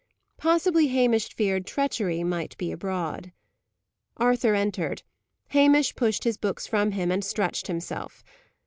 Possibly 0.37 0.87
Hamish 0.87 1.29
feared 1.29 1.67
treachery 1.67 2.23
might 2.23 2.57
be 2.57 2.71
abroad. 2.71 3.31
Arthur 4.17 4.55
entered. 4.55 5.03
Hamish 5.49 5.95
pushed 5.95 6.23
his 6.23 6.37
books 6.37 6.65
from 6.65 6.93
him, 6.93 7.11
and 7.11 7.23
stretched 7.23 7.67
himself. 7.67 8.23